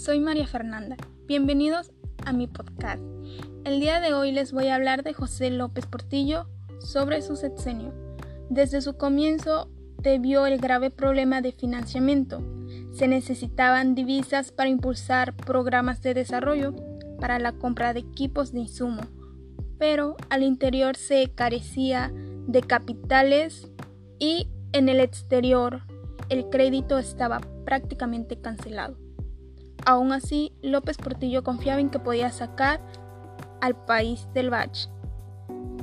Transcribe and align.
soy 0.00 0.18
María 0.18 0.46
Fernanda. 0.46 0.96
Bienvenidos 1.26 1.92
a 2.24 2.32
mi 2.32 2.46
podcast. 2.46 3.02
El 3.64 3.80
día 3.80 4.00
de 4.00 4.14
hoy 4.14 4.32
les 4.32 4.50
voy 4.50 4.68
a 4.68 4.76
hablar 4.76 5.02
de 5.02 5.12
José 5.12 5.50
López 5.50 5.84
Portillo 5.84 6.48
sobre 6.78 7.20
su 7.20 7.36
sexenio. 7.36 7.92
Desde 8.48 8.80
su 8.80 8.96
comienzo 8.96 9.70
debió 9.98 10.46
el 10.46 10.58
grave 10.58 10.88
problema 10.88 11.42
de 11.42 11.52
financiamiento. 11.52 12.42
Se 12.92 13.08
necesitaban 13.08 13.94
divisas 13.94 14.52
para 14.52 14.70
impulsar 14.70 15.36
programas 15.36 16.00
de 16.00 16.14
desarrollo, 16.14 16.74
para 17.20 17.38
la 17.38 17.52
compra 17.52 17.92
de 17.92 18.00
equipos 18.00 18.52
de 18.52 18.60
insumo, 18.60 19.02
pero 19.78 20.16
al 20.30 20.42
interior 20.42 20.96
se 20.96 21.30
carecía 21.34 22.10
de 22.46 22.62
capitales 22.62 23.70
y 24.18 24.48
en 24.72 24.88
el 24.88 25.00
exterior 25.00 25.82
el 26.30 26.48
crédito 26.48 26.98
estaba 26.98 27.42
prácticamente 27.66 28.40
cancelado. 28.40 28.96
Aún 29.86 30.12
así, 30.12 30.52
López 30.62 30.96
Portillo 30.98 31.42
confiaba 31.42 31.80
en 31.80 31.90
que 31.90 31.98
podía 31.98 32.30
sacar 32.30 32.80
al 33.60 33.76
país 33.84 34.28
del 34.34 34.50
bache. 34.50 34.88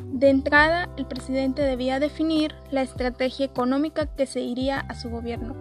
De 0.06 0.30
entrada, 0.30 0.90
el 0.98 1.06
presidente 1.06 1.62
debía 1.62 2.00
definir 2.00 2.56
la 2.72 2.82
estrategia 2.82 3.46
económica 3.46 4.08
que 4.08 4.26
se 4.26 4.42
iría 4.42 4.80
a 4.80 4.96
su 4.96 5.10
gobierno. 5.10 5.56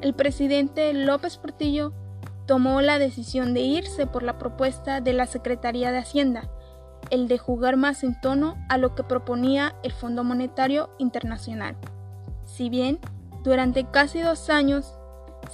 El 0.00 0.14
presidente 0.14 0.92
López 0.92 1.38
Portillo 1.38 1.92
tomó 2.46 2.82
la 2.82 2.98
decisión 2.98 3.54
de 3.54 3.60
irse 3.60 4.06
por 4.06 4.22
la 4.22 4.38
propuesta 4.38 5.00
de 5.00 5.14
la 5.14 5.26
Secretaría 5.26 5.92
de 5.92 5.98
Hacienda, 5.98 6.50
el 7.10 7.28
de 7.28 7.38
jugar 7.38 7.76
más 7.76 8.04
en 8.04 8.20
tono 8.20 8.56
a 8.68 8.78
lo 8.78 8.94
que 8.94 9.04
proponía 9.04 9.74
el 9.82 9.92
Fondo 9.92 10.24
Monetario 10.24 10.90
Internacional. 10.98 11.76
Si 12.44 12.68
bien 12.68 12.98
durante 13.42 13.84
casi 13.84 14.20
dos 14.20 14.50
años 14.50 14.98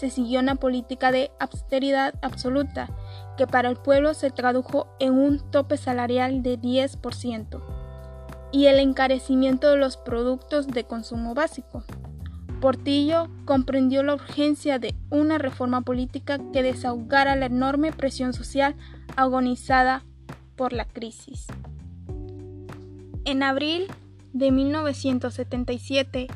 se 0.00 0.08
siguió 0.08 0.40
una 0.40 0.54
política 0.54 1.12
de 1.12 1.30
austeridad 1.38 2.14
absoluta 2.22 2.88
que 3.36 3.46
para 3.46 3.68
el 3.68 3.76
pueblo 3.76 4.14
se 4.14 4.30
tradujo 4.30 4.86
en 4.98 5.12
un 5.12 5.40
tope 5.50 5.76
salarial 5.76 6.42
de 6.42 6.58
10% 6.58 7.60
y 8.50 8.64
el 8.66 8.78
encarecimiento 8.78 9.68
de 9.68 9.76
los 9.76 9.98
productos 9.98 10.68
de 10.68 10.84
consumo 10.84 11.34
básico. 11.34 11.84
Portillo 12.62 13.28
comprendió 13.44 14.02
la 14.02 14.14
urgencia 14.14 14.78
de 14.78 14.94
una 15.10 15.36
reforma 15.36 15.82
política 15.82 16.38
que 16.50 16.62
desahogara 16.62 17.36
la 17.36 17.46
enorme 17.46 17.92
presión 17.92 18.32
social 18.32 18.76
agonizada 19.16 20.02
por 20.56 20.72
la 20.72 20.86
crisis. 20.86 21.46
En 23.26 23.42
abril 23.42 23.86
de 24.32 24.50
1977, 24.50 26.26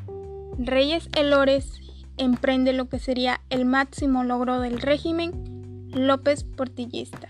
Reyes 0.59 1.09
Elores 1.17 1.81
emprende 2.17 2.73
lo 2.73 2.89
que 2.89 2.99
sería 2.99 3.41
el 3.51 3.65
máximo 3.65 4.25
logro 4.25 4.61
del 4.61 4.81
régimen 4.81 5.89
López 5.93 6.45
Portillista, 6.45 7.29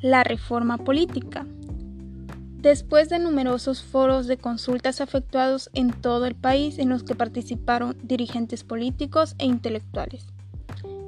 la 0.00 0.24
reforma 0.24 0.78
política. 0.78 1.46
Después 2.58 3.08
de 3.08 3.18
numerosos 3.18 3.82
foros 3.82 4.26
de 4.26 4.36
consultas 4.36 5.00
efectuados 5.00 5.70
en 5.72 5.92
todo 5.92 6.26
el 6.26 6.34
país 6.34 6.78
en 6.78 6.90
los 6.90 7.02
que 7.02 7.14
participaron 7.14 7.96
dirigentes 8.02 8.64
políticos 8.64 9.34
e 9.38 9.46
intelectuales. 9.46 10.26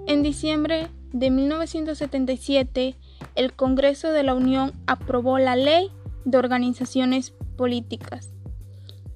En 0.06 0.22
diciembre 0.22 0.88
de 1.12 1.30
1977, 1.30 2.96
el 3.34 3.52
Congreso 3.52 4.10
de 4.10 4.22
la 4.22 4.34
Unión 4.34 4.72
aprobó 4.86 5.38
la 5.38 5.56
Ley 5.56 5.90
de 6.24 6.38
Organizaciones 6.38 7.32
Políticas 7.56 8.30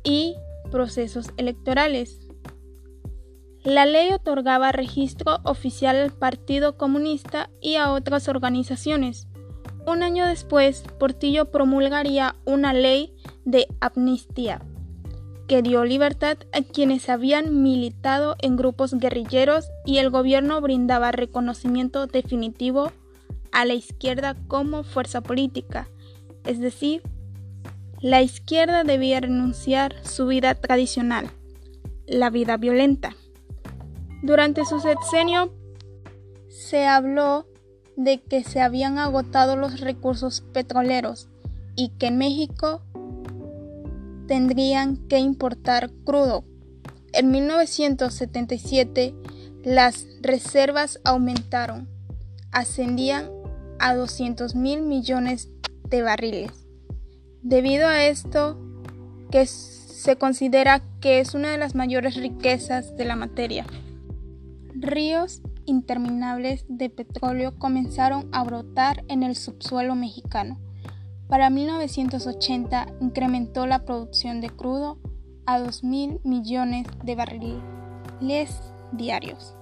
y 0.05 0.35
Procesos 0.71 1.31
Electorales, 1.37 2.26
la 3.67 3.85
ley 3.85 4.13
otorgaba 4.13 4.71
registro 4.71 5.41
oficial 5.43 5.97
al 5.97 6.13
Partido 6.13 6.77
Comunista 6.77 7.51
y 7.61 7.75
a 7.75 7.91
otras 7.91 8.29
organizaciones. 8.29 9.27
Un 9.89 10.05
año 10.05 10.25
después, 10.25 10.85
Portillo 11.01 11.51
promulgaría 11.51 12.37
una 12.45 12.73
ley 12.73 13.13
de 13.45 13.67
amnistía 13.81 14.63
que 15.49 15.63
dio 15.63 15.85
libertad 15.85 16.39
a 16.53 16.63
quienes 16.63 17.09
habían 17.09 17.65
militado 17.65 18.37
en 18.41 18.57
grupos 18.57 18.95
guerrilleros 18.95 19.69
y 19.85 19.99
el 19.99 20.11
gobierno 20.11 20.61
brindaba 20.61 21.11
reconocimiento 21.11 22.07
definitivo 22.07 22.93
a 23.51 23.65
la 23.65 23.75
izquierda 23.75 24.37
como 24.47 24.85
fuerza 24.85 25.23
política, 25.23 25.89
es 26.45 26.61
decir, 26.61 27.03
la 28.01 28.23
izquierda 28.23 28.85
debía 28.85 29.21
renunciar 29.21 29.97
su 30.05 30.29
vida 30.29 30.55
tradicional, 30.55 31.31
la 32.07 32.31
vida 32.31 32.57
violenta. 32.59 33.17
Durante 34.23 34.65
su 34.65 34.81
sexenio 34.81 35.53
se 36.49 36.87
habló 36.87 37.47
de 37.97 38.23
que 38.23 38.45
se 38.45 38.61
habían 38.61 38.99
agotado 38.99 39.57
los 39.57 39.81
recursos 39.81 40.43
petroleros 40.53 41.29
y 41.75 41.91
que 41.99 42.11
México 42.11 42.83
tendrían 44.27 44.97
que 45.09 45.19
importar 45.19 45.91
crudo. 46.05 46.45
En 47.13 47.31
1977 47.31 49.15
las 49.65 50.07
reservas 50.21 51.01
aumentaron, 51.05 51.89
ascendían 52.53 53.31
a 53.79 53.95
200 53.95 54.55
mil 54.55 54.83
millones 54.83 55.51
de 55.89 56.03
barriles. 56.03 56.53
Debido 57.43 57.87
a 57.87 58.05
esto, 58.05 58.59
que 59.31 59.47
se 59.47 60.17
considera 60.17 60.83
que 61.01 61.21
es 61.21 61.35
una 61.35 61.51
de 61.51 61.59
las 61.59 61.75
mayores 61.75 62.17
riquezas 62.17 62.97
de 62.97 63.05
la 63.05 63.17
materia. 63.17 63.67
Ríos 64.79 65.41
interminables 65.65 66.67
de 66.69 66.91
petróleo 66.91 67.59
comenzaron 67.59 68.29
a 68.33 68.45
brotar 68.45 69.05
en 69.09 69.23
el 69.23 69.35
subsuelo 69.35 69.95
mexicano. 69.95 70.61
Para 71.29 71.49
1980 71.49 72.87
incrementó 73.01 73.67
la 73.67 73.87
producción 73.87 74.43
de 74.43 74.51
crudo 74.51 74.99
a 75.47 75.59
2.000 75.59 76.21
millones 76.25 76.87
de 77.03 77.15
barriles 77.15 78.61
diarios. 78.93 79.57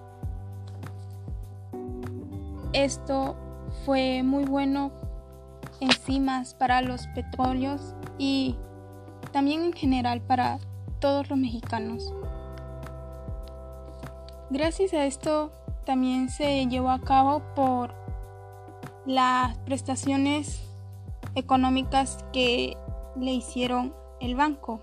Esto 2.72 3.36
fue 3.84 4.24
muy 4.24 4.44
bueno 4.44 4.90
enzimas 5.78 6.54
para 6.54 6.82
los 6.82 7.06
petróleos 7.14 7.94
y 8.18 8.56
también 9.32 9.62
en 9.62 9.72
general 9.72 10.22
para 10.22 10.58
todos 10.98 11.30
los 11.30 11.38
mexicanos. 11.38 12.12
Gracias 14.50 14.92
a 14.92 15.06
esto 15.06 15.52
también 15.86 16.28
se 16.28 16.66
llevó 16.66 16.90
a 16.90 17.00
cabo 17.00 17.42
por 17.54 17.94
las 19.06 19.56
prestaciones 19.58 20.62
económicas 21.34 22.18
que 22.32 22.76
le 23.16 23.32
hicieron 23.32 23.94
el 24.20 24.34
banco. 24.34 24.80